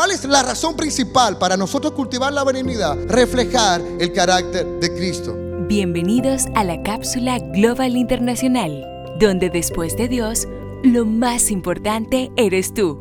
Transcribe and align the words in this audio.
¿Cuál 0.00 0.12
es 0.12 0.24
la 0.24 0.42
razón 0.42 0.76
principal 0.76 1.36
para 1.36 1.58
nosotros 1.58 1.92
cultivar 1.92 2.32
la 2.32 2.42
benignidad? 2.42 2.96
Reflejar 3.06 3.82
el 3.98 4.14
carácter 4.14 4.66
de 4.80 4.94
Cristo. 4.94 5.36
Bienvenidos 5.68 6.46
a 6.54 6.64
la 6.64 6.82
cápsula 6.82 7.38
Global 7.38 7.94
Internacional, 7.98 8.82
donde 9.20 9.50
después 9.50 9.98
de 9.98 10.08
Dios, 10.08 10.48
lo 10.82 11.04
más 11.04 11.50
importante 11.50 12.30
eres 12.38 12.72
tú. 12.72 12.98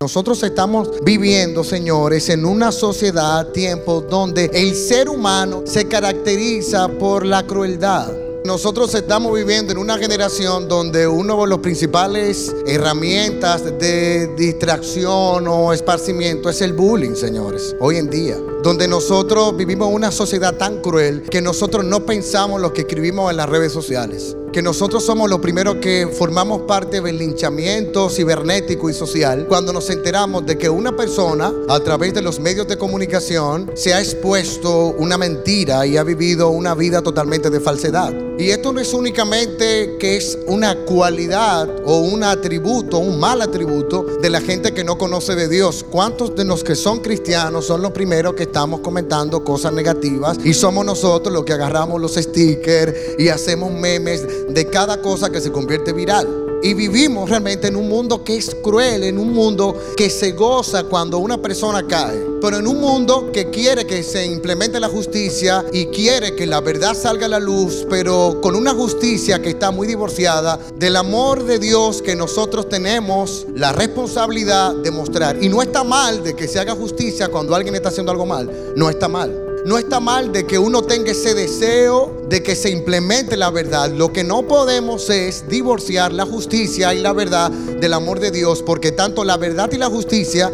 Nosotros 0.00 0.42
estamos 0.42 0.90
viviendo, 1.04 1.62
señores, 1.62 2.28
en 2.28 2.44
una 2.44 2.72
sociedad, 2.72 3.52
tiempo 3.52 4.00
donde 4.00 4.50
el 4.52 4.74
ser 4.74 5.08
humano 5.08 5.62
se 5.64 5.86
caracteriza 5.86 6.88
por 6.88 7.24
la 7.24 7.46
crueldad. 7.46 8.25
Nosotros 8.46 8.94
estamos 8.94 9.34
viviendo 9.34 9.72
en 9.72 9.78
una 9.78 9.98
generación 9.98 10.68
donde 10.68 11.08
uno 11.08 11.42
de 11.42 11.48
los 11.48 11.58
principales 11.58 12.54
herramientas 12.68 13.64
de 13.64 14.28
distracción 14.36 15.48
o 15.48 15.72
esparcimiento 15.72 16.48
es 16.48 16.62
el 16.62 16.72
bullying, 16.72 17.16
señores, 17.16 17.74
hoy 17.80 17.96
en 17.96 18.08
día. 18.08 18.36
Donde 18.62 18.86
nosotros 18.86 19.56
vivimos 19.56 19.92
una 19.92 20.12
sociedad 20.12 20.54
tan 20.54 20.80
cruel 20.80 21.22
que 21.22 21.42
nosotros 21.42 21.84
no 21.84 22.06
pensamos 22.06 22.60
lo 22.60 22.72
que 22.72 22.82
escribimos 22.82 23.32
en 23.32 23.36
las 23.36 23.48
redes 23.48 23.72
sociales 23.72 24.36
que 24.56 24.62
nosotros 24.62 25.04
somos 25.04 25.28
los 25.28 25.40
primeros 25.40 25.76
que 25.82 26.08
formamos 26.10 26.62
parte 26.62 27.02
del 27.02 27.18
linchamiento 27.18 28.08
cibernético 28.08 28.88
y 28.88 28.94
social 28.94 29.44
cuando 29.46 29.70
nos 29.70 29.90
enteramos 29.90 30.46
de 30.46 30.56
que 30.56 30.70
una 30.70 30.96
persona 30.96 31.52
a 31.68 31.78
través 31.80 32.14
de 32.14 32.22
los 32.22 32.40
medios 32.40 32.66
de 32.66 32.78
comunicación 32.78 33.70
se 33.74 33.92
ha 33.92 34.00
expuesto 34.00 34.94
una 34.96 35.18
mentira 35.18 35.86
y 35.86 35.98
ha 35.98 36.04
vivido 36.04 36.48
una 36.48 36.74
vida 36.74 37.02
totalmente 37.02 37.50
de 37.50 37.60
falsedad. 37.60 38.14
Y 38.38 38.50
esto 38.50 38.72
no 38.72 38.80
es 38.80 38.92
únicamente 38.92 39.96
que 39.98 40.16
es 40.16 40.38
una 40.46 40.84
cualidad 40.84 41.68
o 41.86 42.00
un 42.00 42.22
atributo, 42.22 42.98
un 42.98 43.18
mal 43.18 43.40
atributo 43.40 44.04
de 44.20 44.28
la 44.28 44.42
gente 44.42 44.74
que 44.74 44.84
no 44.84 44.98
conoce 44.98 45.34
de 45.34 45.48
Dios. 45.48 45.84
¿Cuántos 45.90 46.34
de 46.34 46.44
los 46.44 46.62
que 46.62 46.76
son 46.76 47.00
cristianos 47.00 47.66
son 47.66 47.80
los 47.80 47.92
primeros 47.92 48.34
que 48.34 48.42
estamos 48.44 48.80
comentando 48.80 49.42
cosas 49.42 49.72
negativas 49.72 50.38
y 50.44 50.52
somos 50.52 50.84
nosotros 50.84 51.32
los 51.32 51.44
que 51.44 51.54
agarramos 51.54 52.00
los 52.00 52.14
stickers 52.14 52.94
y 53.18 53.28
hacemos 53.28 53.72
memes 53.72 54.26
de 54.48 54.66
cada 54.66 55.00
cosa 55.00 55.30
que 55.30 55.40
se 55.40 55.52
convierte 55.52 55.92
viral? 55.92 56.46
Y 56.62 56.74
vivimos 56.74 57.28
realmente 57.28 57.68
en 57.68 57.76
un 57.76 57.88
mundo 57.88 58.24
que 58.24 58.36
es 58.36 58.54
cruel, 58.62 59.04
en 59.04 59.18
un 59.18 59.32
mundo 59.32 59.76
que 59.96 60.08
se 60.08 60.32
goza 60.32 60.84
cuando 60.84 61.18
una 61.18 61.40
persona 61.40 61.86
cae, 61.86 62.18
pero 62.40 62.56
en 62.56 62.66
un 62.66 62.80
mundo 62.80 63.30
que 63.30 63.50
quiere 63.50 63.86
que 63.86 64.02
se 64.02 64.24
implemente 64.24 64.80
la 64.80 64.88
justicia 64.88 65.64
y 65.72 65.86
quiere 65.86 66.34
que 66.34 66.46
la 66.46 66.60
verdad 66.60 66.94
salga 66.94 67.26
a 67.26 67.28
la 67.28 67.38
luz, 67.38 67.86
pero 67.88 68.40
con 68.42 68.56
una 68.56 68.72
justicia 68.74 69.40
que 69.40 69.50
está 69.50 69.70
muy 69.70 69.86
divorciada 69.86 70.58
del 70.76 70.96
amor 70.96 71.44
de 71.44 71.58
Dios 71.58 72.00
que 72.02 72.16
nosotros 72.16 72.68
tenemos 72.68 73.46
la 73.54 73.72
responsabilidad 73.72 74.74
de 74.74 74.90
mostrar. 74.90 75.42
Y 75.42 75.48
no 75.48 75.62
está 75.62 75.84
mal 75.84 76.24
de 76.24 76.34
que 76.34 76.48
se 76.48 76.58
haga 76.58 76.74
justicia 76.74 77.28
cuando 77.28 77.54
alguien 77.54 77.74
está 77.74 77.90
haciendo 77.90 78.10
algo 78.10 78.26
mal, 78.26 78.50
no 78.74 78.88
está 78.88 79.08
mal. 79.08 79.45
No 79.66 79.78
está 79.78 79.98
mal 79.98 80.30
de 80.30 80.46
que 80.46 80.60
uno 80.60 80.82
tenga 80.82 81.10
ese 81.10 81.34
deseo 81.34 82.22
de 82.28 82.40
que 82.40 82.54
se 82.54 82.70
implemente 82.70 83.36
la 83.36 83.50
verdad. 83.50 83.90
Lo 83.90 84.12
que 84.12 84.22
no 84.22 84.46
podemos 84.46 85.10
es 85.10 85.48
divorciar 85.48 86.12
la 86.12 86.24
justicia 86.24 86.94
y 86.94 87.00
la 87.00 87.12
verdad 87.12 87.50
del 87.50 87.92
amor 87.92 88.20
de 88.20 88.30
Dios, 88.30 88.62
porque 88.62 88.92
tanto 88.92 89.24
la 89.24 89.36
verdad 89.36 89.68
y 89.72 89.76
la 89.76 89.90
justicia 89.90 90.52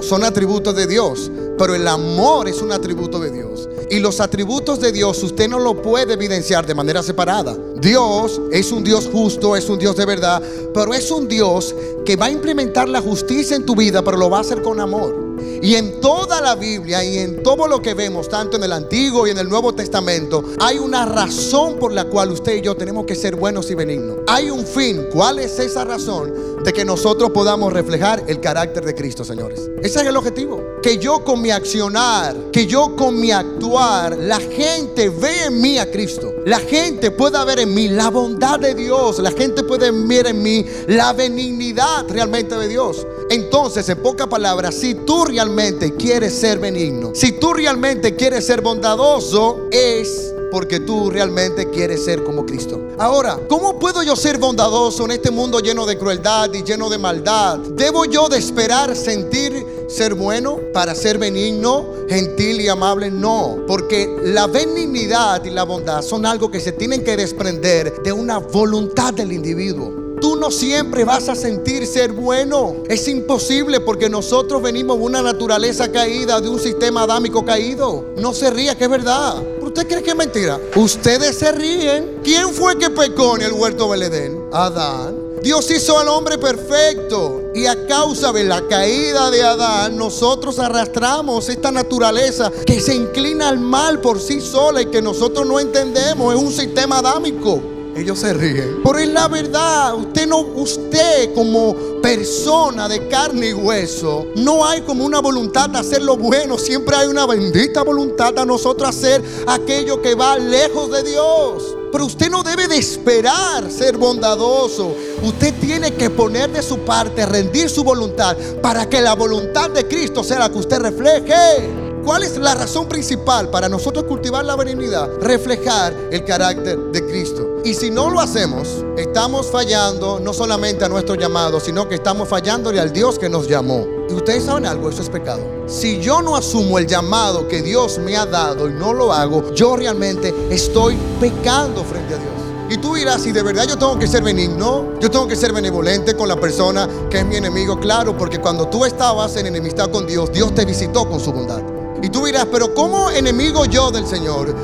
son 0.00 0.24
atributos 0.24 0.74
de 0.74 0.86
Dios, 0.86 1.30
pero 1.58 1.74
el 1.74 1.86
amor 1.86 2.48
es 2.48 2.62
un 2.62 2.72
atributo 2.72 3.18
de 3.18 3.30
Dios. 3.30 3.68
Y 3.90 3.98
los 3.98 4.20
atributos 4.20 4.80
de 4.80 4.90
Dios 4.90 5.22
usted 5.22 5.50
no 5.50 5.58
lo 5.58 5.82
puede 5.82 6.14
evidenciar 6.14 6.64
de 6.64 6.74
manera 6.74 7.02
separada. 7.02 7.54
Dios 7.78 8.40
es 8.52 8.72
un 8.72 8.82
Dios 8.82 9.06
justo, 9.12 9.54
es 9.54 9.68
un 9.68 9.78
Dios 9.78 9.96
de 9.96 10.06
verdad, 10.06 10.42
pero 10.72 10.94
es 10.94 11.10
un 11.10 11.28
Dios 11.28 11.74
que 12.06 12.16
va 12.16 12.24
a 12.26 12.30
implementar 12.30 12.88
la 12.88 13.02
justicia 13.02 13.54
en 13.54 13.66
tu 13.66 13.76
vida, 13.76 14.02
pero 14.02 14.16
lo 14.16 14.30
va 14.30 14.38
a 14.38 14.40
hacer 14.40 14.62
con 14.62 14.80
amor. 14.80 15.25
Y 15.62 15.74
en 15.74 16.00
toda 16.00 16.40
la 16.40 16.54
Biblia 16.54 17.04
y 17.04 17.18
en 17.18 17.42
todo 17.42 17.66
lo 17.66 17.80
que 17.80 17.94
vemos, 17.94 18.28
tanto 18.28 18.56
en 18.56 18.64
el 18.64 18.72
Antiguo 18.72 19.26
y 19.26 19.30
en 19.30 19.38
el 19.38 19.48
Nuevo 19.48 19.74
Testamento, 19.74 20.44
hay 20.60 20.78
una 20.78 21.06
razón 21.06 21.78
por 21.78 21.92
la 21.92 22.04
cual 22.04 22.32
usted 22.32 22.56
y 22.56 22.62
yo 22.62 22.76
tenemos 22.76 23.06
que 23.06 23.14
ser 23.14 23.36
buenos 23.36 23.70
y 23.70 23.74
benignos. 23.74 24.18
Hay 24.26 24.50
un 24.50 24.66
fin. 24.66 25.06
¿Cuál 25.12 25.38
es 25.38 25.58
esa 25.58 25.84
razón 25.84 26.55
de 26.66 26.72
que 26.72 26.84
nosotros 26.84 27.30
podamos 27.30 27.72
reflejar 27.72 28.24
el 28.26 28.40
carácter 28.40 28.84
de 28.84 28.92
Cristo, 28.92 29.24
señores? 29.24 29.70
Ese 29.84 30.00
es 30.00 30.06
el 30.06 30.16
objetivo. 30.16 30.80
Que 30.82 30.98
yo 30.98 31.22
con 31.22 31.40
mi 31.40 31.52
accionar, 31.52 32.34
que 32.50 32.66
yo 32.66 32.96
con 32.96 33.20
mi 33.20 33.30
actuar, 33.30 34.18
la 34.18 34.40
gente 34.40 35.08
ve 35.08 35.44
en 35.44 35.60
mí 35.60 35.78
a 35.78 35.88
Cristo. 35.88 36.34
La 36.44 36.58
gente 36.58 37.12
pueda 37.12 37.44
ver 37.44 37.60
en 37.60 37.72
mí 37.72 37.86
la 37.86 38.10
bondad 38.10 38.58
de 38.58 38.74
Dios. 38.74 39.20
La 39.20 39.30
gente 39.30 39.62
puede 39.62 39.92
ver 39.92 40.26
en 40.26 40.42
mí 40.42 40.66
la 40.88 41.12
benignidad 41.12 42.04
realmente 42.08 42.56
de 42.56 42.66
Dios. 42.66 43.06
Entonces, 43.30 43.88
en 43.88 44.02
pocas 44.02 44.26
palabras, 44.26 44.74
si 44.74 44.94
tú 44.94 45.24
realmente 45.24 45.94
quieres 45.94 46.34
ser 46.34 46.58
benigno, 46.58 47.12
si 47.14 47.30
tú 47.30 47.52
realmente 47.54 48.16
quieres 48.16 48.44
ser 48.44 48.60
bondadoso, 48.60 49.68
es 49.70 50.34
porque 50.56 50.80
tú 50.80 51.10
realmente 51.10 51.68
quieres 51.68 52.02
ser 52.02 52.24
como 52.24 52.46
Cristo. 52.46 52.80
Ahora, 52.98 53.38
¿cómo 53.46 53.78
puedo 53.78 54.02
yo 54.02 54.16
ser 54.16 54.38
bondadoso 54.38 55.04
en 55.04 55.10
este 55.10 55.30
mundo 55.30 55.60
lleno 55.60 55.84
de 55.84 55.98
crueldad 55.98 56.50
y 56.54 56.62
lleno 56.62 56.88
de 56.88 56.96
maldad? 56.96 57.58
¿Debo 57.58 58.06
yo 58.06 58.26
de 58.30 58.38
esperar 58.38 58.96
sentir 58.96 59.66
ser 59.86 60.14
bueno 60.14 60.58
para 60.72 60.94
ser 60.94 61.18
benigno, 61.18 61.84
gentil 62.08 62.62
y 62.62 62.68
amable? 62.68 63.10
No, 63.10 63.58
porque 63.68 64.08
la 64.22 64.46
benignidad 64.46 65.44
y 65.44 65.50
la 65.50 65.64
bondad 65.64 66.00
son 66.00 66.24
algo 66.24 66.50
que 66.50 66.60
se 66.60 66.72
tienen 66.72 67.04
que 67.04 67.18
desprender 67.18 68.02
de 68.02 68.12
una 68.12 68.38
voluntad 68.38 69.12
del 69.12 69.32
individuo. 69.32 70.06
Tú 70.22 70.36
no 70.36 70.50
siempre 70.50 71.04
vas 71.04 71.28
a 71.28 71.34
sentir 71.34 71.86
ser 71.86 72.12
bueno. 72.12 72.76
Es 72.88 73.06
imposible 73.08 73.80
porque 73.80 74.08
nosotros 74.08 74.62
venimos 74.62 74.96
de 74.98 75.04
una 75.04 75.20
naturaleza 75.20 75.92
caída, 75.92 76.40
de 76.40 76.48
un 76.48 76.58
sistema 76.58 77.02
adámico 77.02 77.44
caído. 77.44 78.06
No 78.16 78.32
se 78.32 78.50
ría, 78.50 78.74
que 78.74 78.84
es 78.84 78.90
verdad. 78.90 79.42
¿Usted 79.76 79.88
cree 79.88 80.02
que 80.02 80.10
es 80.12 80.16
mentira? 80.16 80.58
Ustedes 80.74 81.36
se 81.36 81.52
ríen. 81.52 82.20
¿Quién 82.24 82.48
fue 82.54 82.78
que 82.78 82.88
pecó 82.88 83.36
en 83.36 83.42
el 83.42 83.52
huerto 83.52 83.92
del 83.92 84.04
Edén? 84.04 84.48
Adán. 84.50 85.18
Dios 85.42 85.70
hizo 85.70 85.98
al 85.98 86.08
hombre 86.08 86.38
perfecto 86.38 87.42
y 87.54 87.66
a 87.66 87.86
causa 87.86 88.32
de 88.32 88.44
la 88.44 88.66
caída 88.68 89.30
de 89.30 89.42
Adán 89.42 89.98
nosotros 89.98 90.58
arrastramos 90.60 91.50
esta 91.50 91.70
naturaleza 91.70 92.50
que 92.64 92.80
se 92.80 92.94
inclina 92.94 93.50
al 93.50 93.58
mal 93.58 94.00
por 94.00 94.18
sí 94.18 94.40
sola 94.40 94.80
y 94.80 94.86
que 94.86 95.02
nosotros 95.02 95.46
no 95.46 95.60
entendemos. 95.60 96.34
Es 96.34 96.40
un 96.40 96.52
sistema 96.52 97.00
adámico. 97.00 97.75
Ellos 97.96 98.18
se 98.18 98.34
ríen. 98.34 98.80
Pero 98.84 98.98
es 98.98 99.08
la 99.08 99.26
verdad. 99.26 99.94
Usted 99.94 100.26
no, 100.26 100.40
usted 100.40 101.32
como 101.34 101.74
persona 102.02 102.88
de 102.88 103.08
carne 103.08 103.48
y 103.48 103.52
hueso, 103.54 104.26
no 104.36 104.66
hay 104.66 104.82
como 104.82 105.04
una 105.04 105.20
voluntad 105.20 105.70
de 105.70 105.78
hacer 105.78 106.02
lo 106.02 106.16
bueno. 106.16 106.58
Siempre 106.58 106.94
hay 106.94 107.08
una 107.08 107.26
bendita 107.26 107.82
voluntad 107.82 108.38
a 108.38 108.44
nosotros 108.44 108.90
hacer 108.90 109.22
aquello 109.46 110.02
que 110.02 110.14
va 110.14 110.38
lejos 110.38 110.90
de 110.90 111.02
Dios. 111.04 111.74
Pero 111.90 112.04
usted 112.04 112.28
no 112.28 112.42
debe 112.42 112.68
de 112.68 112.76
esperar 112.76 113.70
ser 113.70 113.96
bondadoso. 113.96 114.94
Usted 115.22 115.54
tiene 115.58 115.94
que 115.94 116.10
poner 116.10 116.52
de 116.52 116.62
su 116.62 116.80
parte, 116.80 117.24
rendir 117.24 117.70
su 117.70 117.82
voluntad 117.82 118.36
para 118.60 118.86
que 118.86 119.00
la 119.00 119.14
voluntad 119.14 119.70
de 119.70 119.88
Cristo 119.88 120.22
sea 120.22 120.40
la 120.40 120.50
que 120.50 120.58
usted 120.58 120.80
refleje. 120.80 121.86
¿Cuál 122.04 122.22
es 122.22 122.36
la 122.36 122.54
razón 122.54 122.88
principal 122.88 123.48
para 123.48 123.68
nosotros 123.68 124.04
cultivar 124.04 124.44
la 124.44 124.54
benignidad? 124.54 125.08
Reflejar 125.20 125.92
el 126.12 126.24
carácter 126.24 126.78
de 126.92 127.04
Cristo. 127.06 127.55
Y 127.66 127.74
si 127.74 127.90
no 127.90 128.10
lo 128.10 128.20
hacemos, 128.20 128.84
estamos 128.96 129.50
fallando 129.50 130.20
no 130.20 130.32
solamente 130.32 130.84
a 130.84 130.88
nuestro 130.88 131.16
llamado, 131.16 131.58
sino 131.58 131.88
que 131.88 131.96
estamos 131.96 132.28
fallándole 132.28 132.78
al 132.78 132.92
Dios 132.92 133.18
que 133.18 133.28
nos 133.28 133.48
llamó. 133.48 133.84
Y 134.08 134.12
ustedes 134.12 134.44
saben 134.44 134.66
algo, 134.66 134.88
eso 134.88 135.02
es 135.02 135.08
pecado. 135.08 135.42
Si 135.66 136.00
yo 136.00 136.22
no 136.22 136.36
asumo 136.36 136.78
el 136.78 136.86
llamado 136.86 137.48
que 137.48 137.62
Dios 137.62 137.98
me 137.98 138.16
ha 138.16 138.24
dado 138.24 138.70
y 138.70 138.72
no 138.72 138.94
lo 138.94 139.12
hago, 139.12 139.52
yo 139.52 139.74
realmente 139.74 140.32
estoy 140.48 140.96
pecando 141.18 141.82
frente 141.82 142.14
a 142.14 142.18
Dios. 142.18 142.32
Y 142.70 142.76
tú 142.76 142.94
dirás, 142.94 143.22
si 143.22 143.32
de 143.32 143.42
verdad 143.42 143.64
yo 143.66 143.76
tengo 143.76 143.98
que 143.98 144.06
ser 144.06 144.22
benigno, 144.22 144.96
yo 145.00 145.10
tengo 145.10 145.26
que 145.26 145.34
ser 145.34 145.52
benevolente 145.52 146.14
con 146.14 146.28
la 146.28 146.36
persona 146.36 146.88
que 147.10 147.18
es 147.18 147.26
mi 147.26 147.34
enemigo, 147.34 147.80
claro, 147.80 148.16
porque 148.16 148.40
cuando 148.40 148.68
tú 148.68 148.84
estabas 148.84 149.34
en 149.34 149.46
enemistad 149.46 149.90
con 149.90 150.06
Dios, 150.06 150.30
Dios 150.30 150.54
te 150.54 150.64
visitó 150.64 151.08
con 151.08 151.18
su 151.18 151.32
bondad. 151.32 151.64
Y 152.00 152.10
tú 152.10 152.26
dirás, 152.26 152.46
pero 152.46 152.72
¿cómo 152.74 153.10
enemigo 153.10 153.64
yo 153.64 153.90
del 153.90 154.06
Señor? 154.06 154.54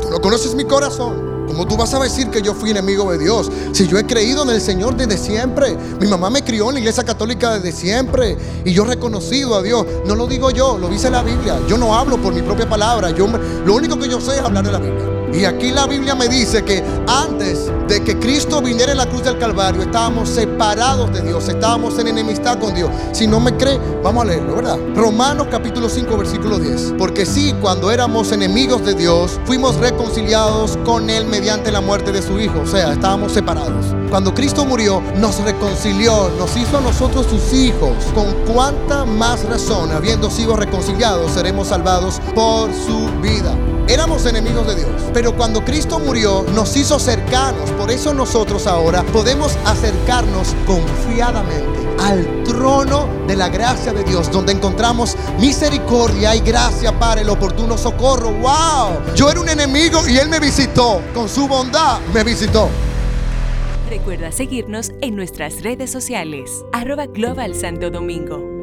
Tú 0.00 0.08
no 0.08 0.22
conoces 0.22 0.54
mi 0.54 0.64
corazón. 0.64 1.35
¿Cómo 1.46 1.66
tú 1.66 1.76
vas 1.76 1.94
a 1.94 2.00
decir 2.00 2.28
que 2.30 2.42
yo 2.42 2.54
fui 2.54 2.70
enemigo 2.70 3.10
de 3.10 3.18
Dios? 3.18 3.50
Si 3.72 3.86
yo 3.86 3.98
he 3.98 4.06
creído 4.06 4.42
en 4.42 4.50
el 4.50 4.60
Señor 4.60 4.96
desde 4.96 5.16
siempre. 5.16 5.76
Mi 6.00 6.06
mamá 6.06 6.30
me 6.30 6.42
crió 6.42 6.68
en 6.68 6.74
la 6.74 6.80
iglesia 6.80 7.04
católica 7.04 7.58
desde 7.58 7.72
siempre. 7.72 8.36
Y 8.64 8.72
yo 8.72 8.84
he 8.84 8.88
reconocido 8.88 9.54
a 9.54 9.62
Dios. 9.62 9.86
No 10.06 10.14
lo 10.14 10.26
digo 10.26 10.50
yo, 10.50 10.78
lo 10.78 10.88
dice 10.88 11.10
la 11.10 11.22
Biblia. 11.22 11.58
Yo 11.68 11.78
no 11.78 11.94
hablo 11.94 12.18
por 12.18 12.34
mi 12.34 12.42
propia 12.42 12.68
palabra. 12.68 13.10
Yo, 13.10 13.26
lo 13.64 13.74
único 13.74 13.98
que 13.98 14.08
yo 14.08 14.20
sé 14.20 14.36
es 14.36 14.40
hablar 14.40 14.64
de 14.64 14.72
la 14.72 14.78
Biblia. 14.78 15.16
Y 15.32 15.44
aquí 15.44 15.70
la 15.70 15.86
Biblia 15.86 16.14
me 16.14 16.28
dice 16.28 16.64
que 16.64 16.82
antes 17.06 17.70
de 17.88 18.02
que 18.02 18.18
Cristo 18.18 18.60
viniera 18.60 18.92
en 18.92 18.98
la 18.98 19.06
cruz 19.06 19.22
del 19.22 19.38
Calvario, 19.38 19.82
estábamos 19.82 20.28
separados 20.28 21.12
de 21.12 21.22
Dios, 21.22 21.48
estábamos 21.48 21.98
en 21.98 22.08
enemistad 22.08 22.58
con 22.58 22.74
Dios. 22.74 22.90
Si 23.12 23.26
no 23.26 23.40
me 23.40 23.56
cree, 23.56 23.78
vamos 24.02 24.24
a 24.24 24.26
leerlo, 24.26 24.56
¿verdad? 24.56 24.78
Romanos 24.94 25.46
capítulo 25.50 25.88
5, 25.88 26.16
versículo 26.16 26.58
10. 26.58 26.94
Porque 26.98 27.24
sí, 27.24 27.54
cuando 27.60 27.90
éramos 27.90 28.32
enemigos 28.32 28.84
de 28.84 28.94
Dios, 28.94 29.38
fuimos 29.44 29.76
reconciliados 29.76 30.76
con 30.84 31.10
Él 31.10 31.26
mediante 31.26 31.70
la 31.70 31.80
muerte 31.80 32.12
de 32.12 32.22
su 32.22 32.38
Hijo. 32.40 32.60
O 32.60 32.66
sea, 32.66 32.92
estábamos 32.92 33.32
separados. 33.32 33.86
Cuando 34.10 34.34
Cristo 34.34 34.64
murió, 34.64 35.02
nos 35.16 35.38
reconcilió, 35.40 36.30
nos 36.38 36.56
hizo 36.56 36.78
a 36.78 36.80
nosotros 36.80 37.26
sus 37.26 37.52
hijos. 37.52 37.92
Con 38.14 38.32
cuánta 38.52 39.04
más 39.04 39.44
razón, 39.44 39.92
habiendo 39.92 40.30
sido 40.30 40.56
reconciliados, 40.56 41.32
seremos 41.32 41.68
salvados 41.68 42.20
por 42.34 42.70
su 42.72 43.08
vida. 43.20 43.54
Éramos 43.88 44.26
enemigos 44.26 44.66
de 44.66 44.74
Dios, 44.74 44.90
pero 45.14 45.36
cuando 45.36 45.64
Cristo 45.64 46.00
murió 46.00 46.44
nos 46.54 46.76
hizo 46.76 46.98
cercanos. 46.98 47.70
Por 47.72 47.90
eso 47.90 48.12
nosotros 48.12 48.66
ahora 48.66 49.04
podemos 49.04 49.56
acercarnos 49.64 50.54
confiadamente 50.66 51.86
al 52.00 52.42
trono 52.42 53.08
de 53.28 53.36
la 53.36 53.48
gracia 53.48 53.92
de 53.92 54.02
Dios, 54.02 54.30
donde 54.32 54.52
encontramos 54.52 55.16
misericordia 55.38 56.34
y 56.34 56.40
gracia 56.40 56.98
para 56.98 57.20
el 57.20 57.28
oportuno 57.28 57.78
socorro. 57.78 58.32
¡Wow! 58.32 59.14
Yo 59.14 59.30
era 59.30 59.40
un 59.40 59.48
enemigo 59.48 60.06
y 60.08 60.18
Él 60.18 60.28
me 60.28 60.40
visitó. 60.40 61.00
Con 61.14 61.28
su 61.28 61.46
bondad 61.46 62.00
me 62.12 62.24
visitó. 62.24 62.68
Recuerda 63.88 64.32
seguirnos 64.32 64.90
en 65.00 65.14
nuestras 65.14 65.62
redes 65.62 65.92
sociales, 65.92 66.64
arroba 66.72 67.06
Global 67.06 67.54
Santo 67.54 67.88
Domingo. 67.88 68.55